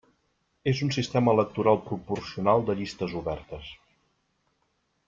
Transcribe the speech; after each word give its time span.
És 0.71 0.79
un 0.85 0.93
sistema 0.95 1.35
electoral 1.37 1.79
proporcional 1.91 2.67
de 2.71 2.79
llistes 2.81 3.17
obertes. 3.23 3.71